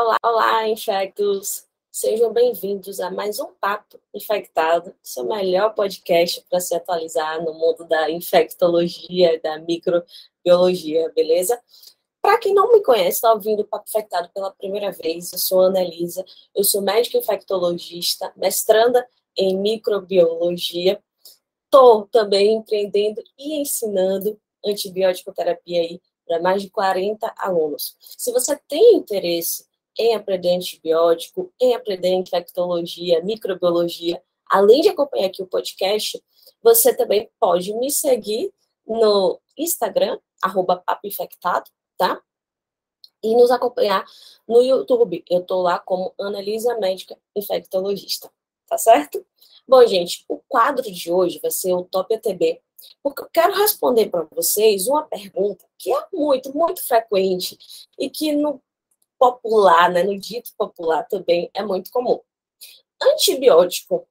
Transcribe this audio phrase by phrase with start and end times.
[0.00, 1.66] Olá, olá, infectos!
[1.90, 7.84] Sejam bem-vindos a mais um Papo Infectado, seu melhor podcast para se atualizar no mundo
[7.84, 11.60] da infectologia, da microbiologia, beleza?
[12.22, 15.62] Para quem não me conhece, está ouvindo o Papo Infectado pela primeira vez, eu sou
[15.62, 16.24] Ana Elisa,
[16.54, 19.04] eu sou médica infectologista, mestranda
[19.36, 21.02] em microbiologia,
[21.64, 27.96] estou também empreendendo e ensinando antibiótico terapia aí para mais de 40 alunos.
[27.98, 29.67] Se você tem interesse
[29.98, 36.22] em aprender antibiótico, em aprender infectologia, microbiologia, além de acompanhar aqui o podcast,
[36.62, 38.52] você também pode me seguir
[38.86, 42.20] no Instagram, arroba Infectado, tá?
[43.22, 44.04] E nos acompanhar
[44.46, 45.24] no YouTube.
[45.28, 48.30] Eu tô lá como Analisa Médica Infectologista,
[48.66, 49.24] tá certo?
[49.66, 52.60] Bom, gente, o quadro de hoje vai ser o Top ATB,
[53.02, 57.58] porque eu quero responder para vocês uma pergunta que é muito, muito frequente
[57.98, 58.62] e que no
[59.18, 62.20] popular, né, no dito popular também é muito comum.
[63.00, 64.06] Antibiótico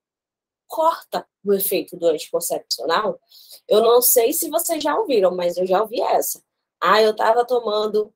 [0.67, 3.19] corta o efeito do anticoncepcional?
[3.67, 6.43] Eu não sei se vocês já ouviram, mas eu já ouvi essa.
[6.79, 8.13] Ah, eu estava tomando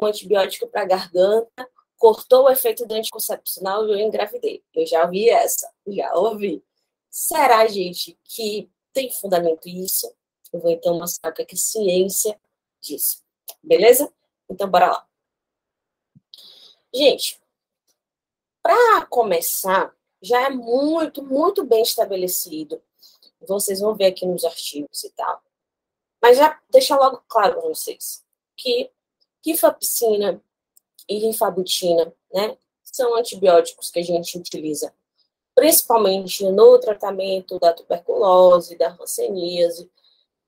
[0.00, 4.62] um antibiótico para garganta, cortou o efeito do anticoncepcional e eu engravidei.
[4.74, 6.62] Eu já ouvi essa, já ouvi.
[7.10, 10.12] Será, gente, que tem fundamento isso?
[10.52, 12.38] Eu vou então mostrar o que é ciência
[12.80, 13.22] disso.
[13.62, 14.12] Beleza?
[14.48, 15.06] Então, bora lá.
[16.94, 17.40] Gente,
[18.62, 19.92] para começar,
[20.22, 22.80] já é muito, muito bem estabelecido.
[23.40, 25.42] Vocês vão ver aqui nos artigos e tal.
[26.22, 28.24] Mas já deixa logo claro para vocês
[28.56, 28.90] que
[29.44, 30.40] rifapicina
[31.08, 34.94] e rifabutina, né, são antibióticos que a gente utiliza
[35.54, 39.90] principalmente no tratamento da tuberculose, da hanseníase.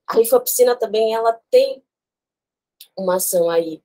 [0.07, 1.83] A rifapicina também ela tem
[2.97, 3.83] uma ação aí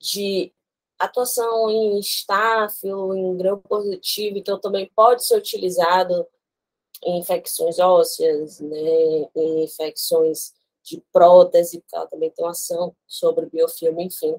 [0.00, 0.52] de
[0.98, 6.26] atuação em estáfilo, em grão positivo, então também pode ser utilizado
[7.02, 13.46] em infecções ósseas, né, em infecções de prótese, porque ela também tem uma ação sobre
[13.46, 14.36] biofilme, enfim.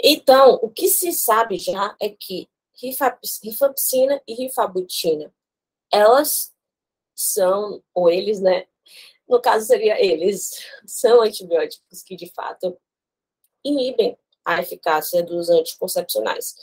[0.00, 2.48] Então, o que se sabe já é que
[3.42, 5.34] rifapicina e rifabutina,
[5.92, 6.54] elas
[7.14, 8.66] são, ou eles, né,
[9.28, 12.78] no caso seria eles, são antibióticos que, de fato,
[13.64, 14.16] inibem
[14.48, 16.56] a eficácia dos anticoncepcionais.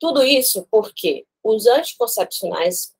[0.00, 2.92] Tudo isso porque os anticoncepcionais,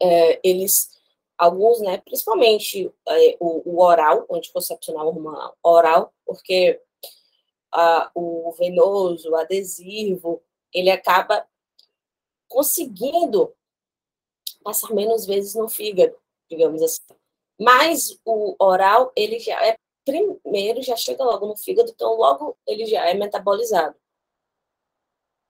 [0.00, 0.88] é, eles,
[1.36, 6.80] alguns, né, principalmente é, o, o, oral, o anticoncepcional hormonal oral, porque
[7.70, 10.42] a, o venoso, o adesivo,
[10.72, 11.46] ele acaba
[12.48, 13.54] conseguindo
[14.64, 16.16] passar menos vezes no fígado,
[16.48, 17.14] digamos assim.
[17.60, 19.75] Mas o oral, ele já é
[20.06, 23.96] primeiro já chega logo no fígado, então logo ele já é metabolizado.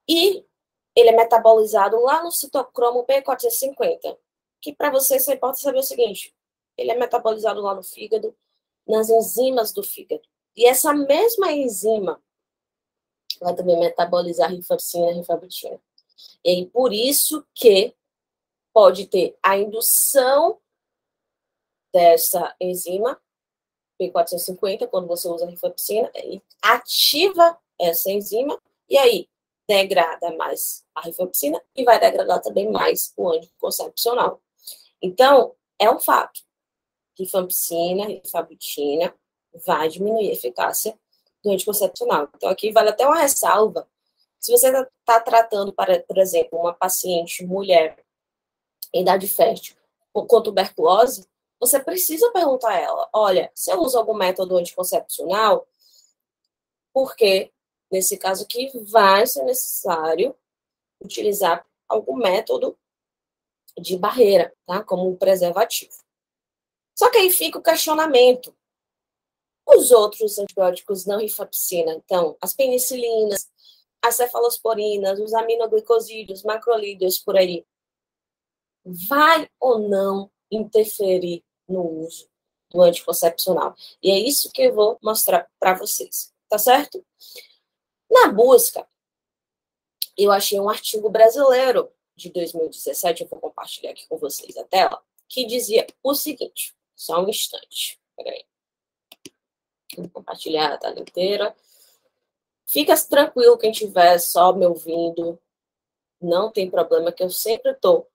[0.08, 0.44] E
[0.94, 4.18] ele é metabolizado lá no citocromo P450,
[4.62, 6.34] que para você você pode saber o seguinte,
[6.76, 8.34] ele é metabolizado lá no fígado,
[8.88, 10.22] nas enzimas do fígado.
[10.56, 12.22] E essa mesma enzima
[13.40, 15.78] vai também metabolizar rifamicina e rifabutina.
[16.42, 17.94] E por isso que
[18.72, 20.58] pode ter a indução
[21.92, 23.20] dessa enzima
[24.00, 26.10] P450, quando você usa a rifampicina,
[26.62, 29.28] ativa essa enzima e aí
[29.68, 34.40] degrada mais a rifampicina e vai degradar também mais o anticoncepcional.
[35.02, 36.40] Então, é um fato.
[37.18, 39.14] Rifampicina, rifabutina
[39.66, 40.98] vai diminuir a eficácia
[41.42, 42.28] do anticoncepcional.
[42.34, 43.88] Então, aqui vale até uma ressalva.
[44.38, 48.04] Se você está tá tratando, para, por exemplo, uma paciente mulher
[48.92, 49.76] em idade fértil
[50.12, 51.26] com tuberculose,
[51.58, 55.66] você precisa perguntar a ela: olha, você usa algum método anticoncepcional?
[56.92, 57.52] Porque,
[57.90, 60.36] nesse caso aqui, vai ser necessário
[61.00, 62.78] utilizar algum método
[63.78, 64.82] de barreira, tá?
[64.82, 65.92] Como um preservativo.
[66.94, 68.56] Só que aí fica o questionamento.
[69.66, 73.50] Os outros antibióticos não rifapicina, então, as penicilinas,
[74.00, 77.66] as cefalosporinas, os aminoglicosídeos, macrolídeos, por aí,
[78.84, 82.28] vai ou não interferir no uso
[82.70, 83.74] do anticoncepcional.
[84.02, 87.04] E é isso que eu vou mostrar para vocês, tá certo?
[88.10, 88.86] Na busca,
[90.16, 95.02] eu achei um artigo brasileiro de 2017, eu vou compartilhar aqui com vocês a tela,
[95.28, 98.44] que dizia o seguinte, só um instante, peraí.
[99.96, 101.54] Vou compartilhar a tela inteira.
[102.66, 105.38] Fica tranquilo quem estiver só me ouvindo,
[106.20, 108.08] não tem problema, que eu sempre estou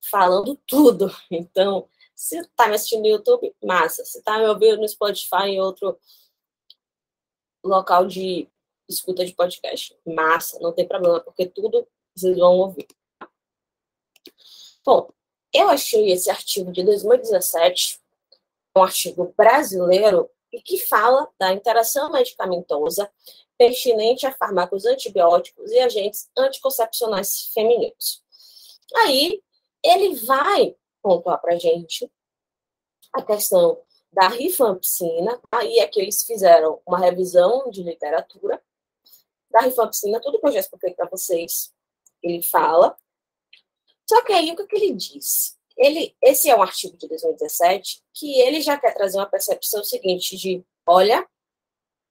[0.00, 1.10] falando tudo.
[1.30, 4.04] Então, se está me assistindo no YouTube, massa.
[4.04, 5.96] Se está me ouvindo no Spotify, em outro
[7.64, 8.48] local de
[8.88, 9.96] escuta de podcast.
[10.04, 12.88] Massa, não tem problema, porque tudo vocês vão ouvir.
[14.84, 15.08] Bom,
[15.54, 18.00] eu achei esse artigo de 2017,
[18.76, 23.08] um artigo brasileiro, e que fala da interação medicamentosa
[23.56, 28.24] pertinente a fármacos antibióticos e agentes anticoncepcionais femininos.
[28.96, 29.40] Aí,
[29.84, 32.10] ele vai pontuar para a gente
[33.12, 33.80] a questão
[34.12, 38.62] da rifampicina, aí é que eles fizeram uma revisão de literatura
[39.50, 41.72] da rifampicina, tudo que eu já expliquei para vocês,
[42.22, 42.96] ele fala.
[44.08, 45.58] Só que aí, o que, que ele diz?
[45.76, 50.36] Ele, esse é um artigo de 2017 que ele já quer trazer uma percepção seguinte
[50.36, 51.26] de, olha,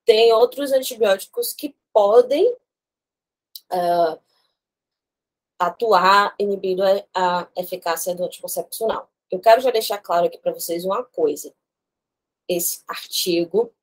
[0.06, 4.22] tem outros antibióticos que podem uh,
[5.60, 6.84] atuar inibindo
[7.14, 9.10] a, eficácia do anticoncepcional.
[9.30, 11.54] Eu quero já deixar claro aqui para vocês uma coisa.
[12.48, 13.74] Esse artigo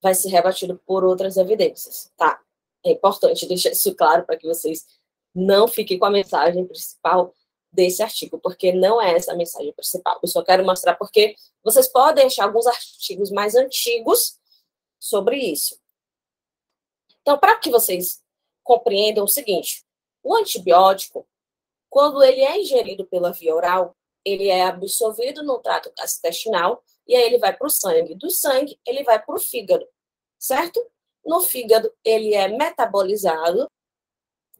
[0.00, 2.40] vai ser rebatido por outras evidências, tá?
[2.84, 4.86] É importante deixar isso claro para que vocês
[5.34, 7.34] não fiquem com a mensagem principal
[7.70, 10.18] desse artigo, porque não é essa a mensagem principal.
[10.22, 14.38] Eu só quero mostrar porque vocês podem achar alguns artigos mais antigos
[14.98, 15.78] sobre isso.
[17.20, 18.22] Então, para que vocês
[18.64, 19.84] compreendam o seguinte,
[20.28, 21.26] o antibiótico,
[21.88, 27.22] quando ele é ingerido pela via oral, ele é absorvido no trato gastrointestinal e aí
[27.22, 28.14] ele vai para o sangue.
[28.14, 29.88] Do sangue, ele vai para o fígado,
[30.38, 30.86] certo?
[31.24, 33.70] No fígado, ele é metabolizado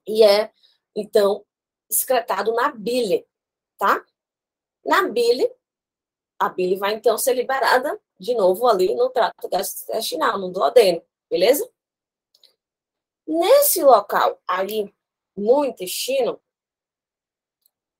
[0.06, 0.50] e é,
[0.96, 1.44] então,
[1.90, 3.26] excretado na bile,
[3.76, 4.02] tá?
[4.82, 5.54] Na bile,
[6.38, 11.70] a bile vai, então, ser liberada de novo ali no trato gastrointestinal, no duodeno, beleza?
[13.26, 14.90] Nesse local aí,
[15.38, 16.40] no intestino,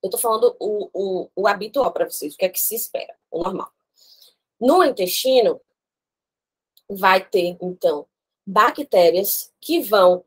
[0.03, 3.17] eu tô falando o, o, o habitual para vocês, o que é que se espera,
[3.31, 3.73] o normal.
[4.61, 5.61] No intestino,
[6.89, 8.07] vai ter, então,
[8.47, 10.25] bactérias que vão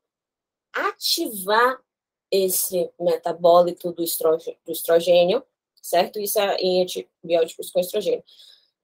[0.74, 1.82] ativar
[2.30, 5.46] esse metabólito do estrogênio, do estrogênio
[5.82, 6.20] certo?
[6.20, 8.24] Isso é em antibióticos com estrogênio.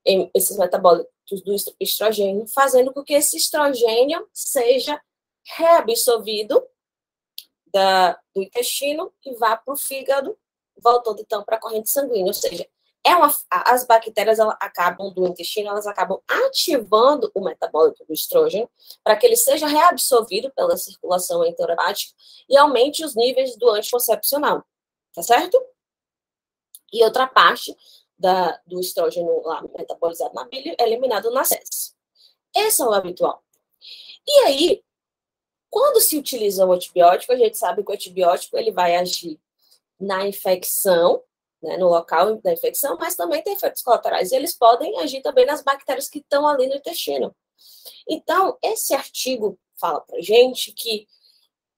[0.06, 5.00] Em esses metabólitos do estrogênio, fazendo com que esse estrogênio seja
[5.57, 6.65] reabsorvido
[7.77, 10.35] da, do intestino e vá para o fígado,
[10.81, 12.25] voltando então para a corrente sanguínea.
[12.25, 12.68] Ou seja,
[13.03, 18.68] é uma, as bactérias elas acabam do intestino, elas acabam ativando o metabólito do estrógeno
[19.03, 22.13] para que ele seja reabsorvido pela circulação enterohepática
[22.50, 24.65] e aumente os níveis do anticoncepcional,
[25.13, 25.63] tá certo?
[26.91, 27.77] E outra parte
[28.18, 31.95] da, do estrógeno lá metabolizado na bile é eliminado nas fezes.
[32.56, 33.44] Esse é o habitual.
[34.27, 34.83] E aí,
[35.69, 39.40] quando se utiliza o antibiótico, a gente sabe que o antibiótico ele vai agir
[40.00, 41.22] na infecção,
[41.62, 44.31] né, no local da infecção, mas também tem efeitos colaterais.
[44.31, 47.36] E eles podem agir também nas bactérias que estão ali no intestino.
[48.08, 51.08] Então, esse artigo fala para gente que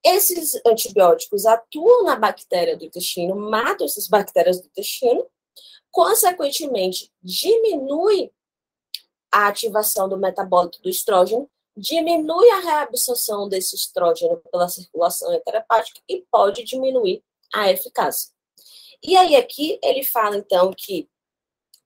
[0.04, 5.26] esses antibióticos atuam na bactéria do intestino, matam essas bactérias do intestino,
[5.92, 8.32] consequentemente, diminui
[9.32, 16.26] a ativação do metabólito do estrógeno, diminui a reabsorção desse estrógeno pela circulação enteropática e
[16.30, 17.24] pode diminuir
[17.54, 18.32] a eficácia.
[19.02, 21.10] E aí aqui ele fala então que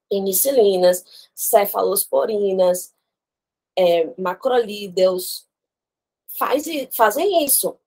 [0.09, 2.93] penicilinas, cefalosporinas,
[3.77, 5.47] é, macrolídeos
[6.37, 7.77] faz, fazem isso,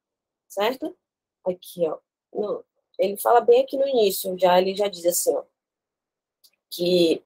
[0.49, 0.97] certo?
[1.44, 1.99] Aqui, ó.
[2.32, 2.65] No,
[2.98, 5.44] ele fala bem aqui no início, já ele já diz assim, ó,
[6.70, 7.25] que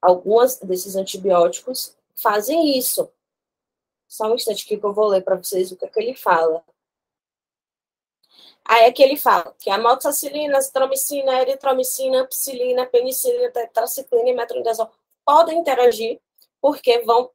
[0.00, 3.10] algumas desses antibióticos fazem isso.
[4.08, 6.64] Só um instante que eu vou ler para vocês o que, é que ele fala.
[8.64, 14.90] Aí é que ele fala que a amoxicilina, azitromicina, eritromicina, ampicilina, penicilina, tetraciclina e metronidazol
[15.24, 16.20] podem interagir
[16.60, 17.30] porque vão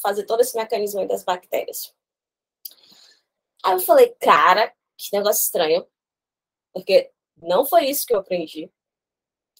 [0.00, 1.94] fazer todo esse mecanismo das bactérias.
[3.62, 5.86] Aí eu falei, cara, que negócio estranho,
[6.72, 8.70] porque não foi isso que eu aprendi.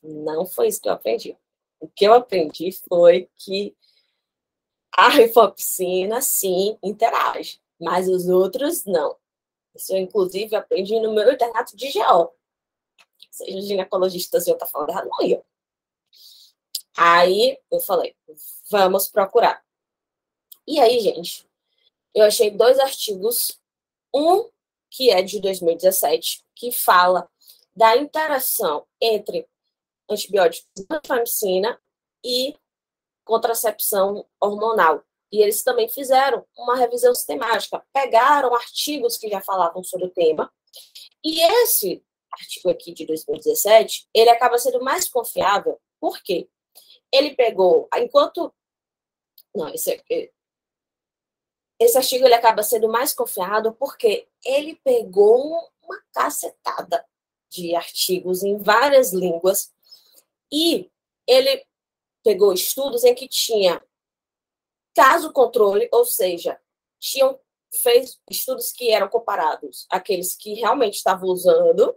[0.03, 1.37] Não foi isso que eu aprendi.
[1.79, 3.77] O que eu aprendi foi que
[5.01, 9.17] a rifopsina, sim, interage, mas os outros não.
[9.75, 12.35] Isso eu, inclusive, aprendi no meu internato de GO.
[13.31, 15.43] Seja ginecologista, se eu tá falando errado, não ia.
[16.95, 18.15] Aí eu falei,
[18.71, 19.65] vamos procurar.
[20.67, 21.49] E aí, gente,
[22.15, 23.59] eu achei dois artigos.
[24.15, 24.51] Um
[24.91, 27.27] que é de 2017, que fala
[27.75, 29.49] da interação entre
[30.11, 31.81] antibióticos antifamicina
[32.23, 32.55] e
[33.25, 35.03] contracepção hormonal.
[35.33, 40.53] E eles também fizeram uma revisão sistemática, pegaram artigos que já falavam sobre o tema,
[41.25, 46.49] e esse artigo aqui de 2017, ele acaba sendo mais confiável, por quê?
[47.13, 48.53] Ele pegou, enquanto.
[49.55, 50.33] Não, esse aqui.
[51.79, 57.05] esse artigo ele acaba sendo mais confiado porque ele pegou uma cacetada
[57.51, 59.75] de artigos em várias línguas
[60.53, 60.89] e
[61.27, 61.67] ele
[62.23, 63.83] pegou estudos em que tinha
[64.95, 66.61] caso controle, ou seja,
[66.99, 67.39] tinham
[67.83, 71.97] fez estudos que eram comparados àqueles que realmente estavam usando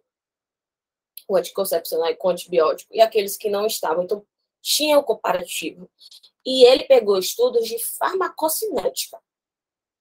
[1.27, 4.03] o anticoncepcional com antibiótico e aqueles que não estavam.
[4.03, 4.25] Então,
[4.61, 5.89] tinha o comparativo.
[6.45, 9.19] E ele pegou estudos de farmacocinética.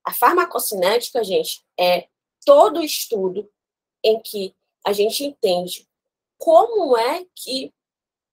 [0.05, 2.07] A farmacocinética, gente, é
[2.45, 3.49] todo estudo
[4.03, 5.87] em que a gente entende
[6.37, 7.73] como é que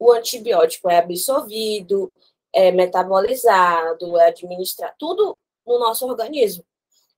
[0.00, 2.10] o antibiótico é absorvido,
[2.52, 6.64] é metabolizado, é administrado, tudo no nosso organismo.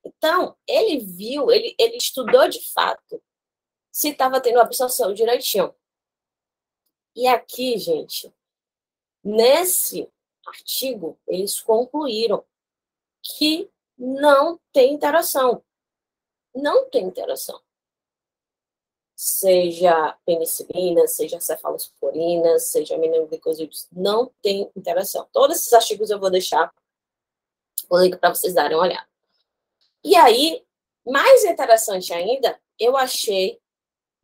[0.04, 3.22] Então, ele viu, ele, ele estudou de fato
[3.90, 5.72] se estava tendo absorção direitinho.
[7.14, 8.34] E aqui, gente,
[9.22, 10.10] nesse
[10.44, 12.44] artigo, eles concluíram
[13.22, 15.62] que não tem interação.
[16.52, 17.62] Não tem interação.
[19.25, 25.29] Seja penicilina, seja cefalosporina, seja aminoglicosídeos, não tem interação.
[25.33, 26.75] Todos esses artigos eu vou deixar
[27.88, 29.09] o link para vocês darem uma olhada.
[30.02, 30.67] E aí,
[31.07, 33.61] mais interessante ainda, eu achei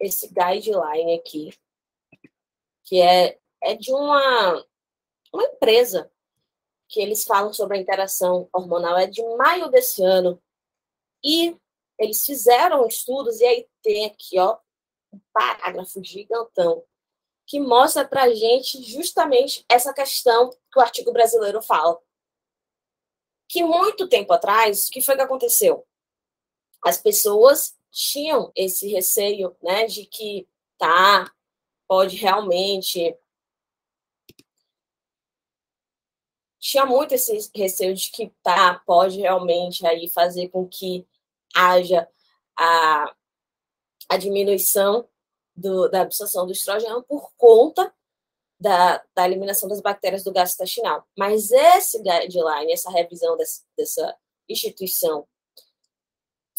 [0.00, 1.57] esse guideline aqui,
[2.83, 4.67] que é, é de uma,
[5.33, 6.11] uma empresa
[6.88, 10.43] que eles falam sobre a interação hormonal, é de maio desse ano.
[11.23, 11.57] E
[11.97, 14.59] eles fizeram estudos, e aí tem aqui, ó,
[15.12, 16.84] um parágrafo gigantão,
[17.46, 21.98] que mostra para gente justamente essa questão que o artigo brasileiro fala.
[23.48, 25.86] Que muito tempo atrás, o que foi que aconteceu?
[26.84, 30.46] As pessoas tinham esse receio, né, de que
[30.76, 31.32] tá,
[31.86, 33.16] pode realmente
[36.68, 41.06] tinha muito esse receio de que tá, pode realmente aí fazer com que
[41.54, 42.06] haja
[42.58, 43.14] a,
[44.08, 45.08] a diminuição
[45.54, 47.92] do, da absorção do estrogênio por conta
[48.60, 51.06] da, da, eliminação das bactérias do gás intestinal.
[51.16, 54.16] Mas esse guideline, essa revisão desse, dessa
[54.48, 55.26] instituição,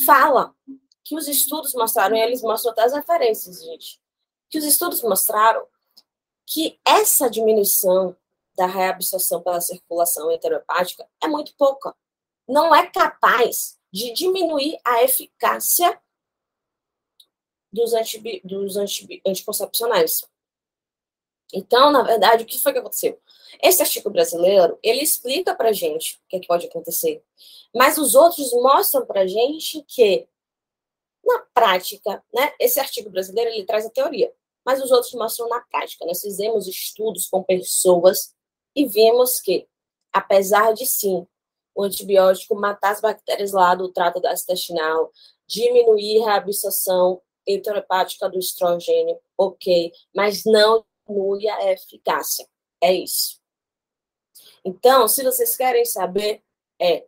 [0.05, 0.53] fala
[1.03, 3.99] que os estudos mostraram, e eles mostram até as referências, gente,
[4.49, 5.65] que os estudos mostraram
[6.45, 8.15] que essa diminuição
[8.55, 11.95] da reabsorção pela circulação enterohepática é muito pouca.
[12.47, 15.99] Não é capaz de diminuir a eficácia
[17.71, 20.23] dos, antibi, dos antibi, anticoncepcionais.
[21.53, 23.19] Então, na verdade, o que foi que aconteceu?
[23.61, 27.23] Esse artigo brasileiro, ele explica para gente o que, é que pode acontecer.
[27.73, 30.27] Mas os outros mostram para gente que
[31.25, 34.33] na prática, né, esse artigo brasileiro ele traz a teoria,
[34.65, 36.05] mas os outros mostram na prática.
[36.05, 38.33] Nós fizemos estudos com pessoas
[38.75, 39.67] e vimos que,
[40.13, 41.27] apesar de sim,
[41.75, 45.11] o antibiótico matar as bactérias lá do trato intestinal,
[45.47, 47.21] diminuir a absorção
[47.55, 52.47] enteropática do estrogênio, ok, mas não diminui a eficácia.
[52.81, 53.39] É isso.
[54.63, 56.43] Então, se vocês querem saber,
[56.79, 57.05] é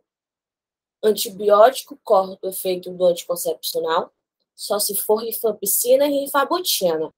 [1.04, 4.14] Antibiótico corta o efeito do anticoncepcional,
[4.54, 7.12] só se for rifampicina e rifabutina.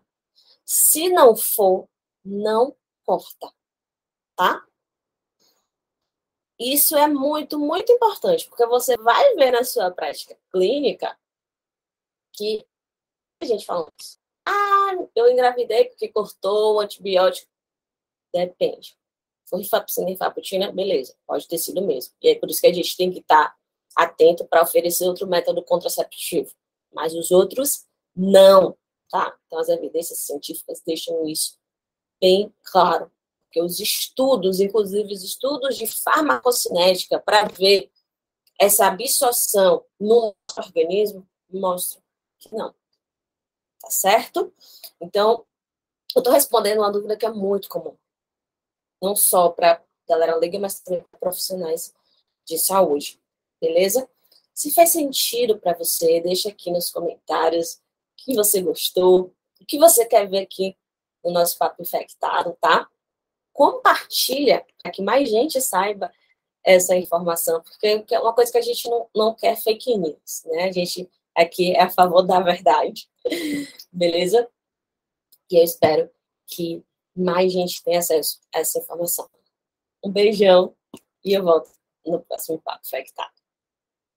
[0.64, 1.86] Se não for,
[2.24, 3.52] não corta,
[4.34, 4.66] tá?
[6.58, 11.18] Isso é muito, muito importante, porque você vai ver na sua prática clínica
[12.32, 12.66] que
[13.44, 14.18] gente fala isso.
[14.46, 17.50] Ah, eu engravidei porque cortou o antibiótico.
[18.32, 18.96] Depende.
[19.44, 22.14] Se for rifampicina e rifabutina, beleza, pode ter sido mesmo.
[22.20, 23.56] E é por isso que a gente tem que estar tá
[23.96, 26.52] atento para oferecer outro método contraceptivo,
[26.92, 28.76] mas os outros não,
[29.08, 29.36] tá?
[29.46, 31.58] Então as evidências científicas deixam isso
[32.20, 33.10] bem claro,
[33.44, 37.90] porque os estudos, inclusive os estudos de farmacocinética para ver
[38.58, 42.02] essa absorção no organismo mostram
[42.38, 42.74] que não.
[43.84, 44.52] Tá certo?
[45.00, 45.44] Então,
[46.14, 47.96] eu estou respondendo uma dúvida que é muito comum.
[49.02, 51.94] Não só para galera leiga, mas também para profissionais
[52.46, 53.20] de saúde
[53.64, 54.08] beleza?
[54.52, 57.78] Se faz sentido para você, deixa aqui nos comentários o
[58.16, 60.76] que você gostou, o que você quer ver aqui
[61.24, 62.88] no nosso Papo Infectado, tá?
[63.52, 66.12] Compartilha para que mais gente saiba
[66.62, 70.64] essa informação, porque é uma coisa que a gente não, não quer fake news, né?
[70.64, 73.08] A gente aqui é a favor da verdade,
[73.92, 74.48] beleza?
[75.50, 76.10] E eu espero
[76.46, 76.84] que
[77.16, 79.28] mais gente tenha acesso a essa informação.
[80.04, 80.74] Um beijão
[81.24, 81.70] e eu volto
[82.04, 83.32] no próximo Papo Infectado.